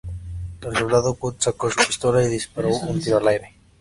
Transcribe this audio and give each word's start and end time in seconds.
El 0.63 0.75
soldado 0.75 1.15
Wood 1.21 1.35
sacó 1.37 1.69
su 1.69 1.77
pistola 1.85 2.23
y 2.23 2.27
disparó 2.27 2.69
un 2.75 2.99
tiro 2.99 3.17
al 3.17 3.27
aire. 3.27 3.51